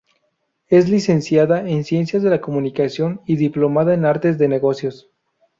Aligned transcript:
Es 0.67 0.89
Licenciada 0.89 1.69
en 1.69 1.83
Ciencias 1.83 2.23
de 2.23 2.31
las 2.31 2.39
Comunicación 2.39 3.21
y 3.27 3.35
Diplomada 3.35 3.93
en 3.93 4.05
Artes 4.05 4.39
de 4.39 4.47
Negocios. 4.47 5.11